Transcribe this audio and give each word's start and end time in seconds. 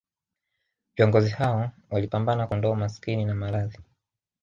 Viongozi 0.95 1.29
hao 1.29 1.69
walipambana 1.89 2.47
kuondoa 2.47 2.71
umaskini 2.71 3.25
na 3.25 3.35
maradhi 3.35 3.77